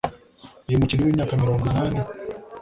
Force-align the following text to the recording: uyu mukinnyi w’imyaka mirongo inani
uyu 0.67 0.79
mukinnyi 0.81 1.03
w’imyaka 1.05 1.39
mirongo 1.41 1.63
inani 1.71 1.99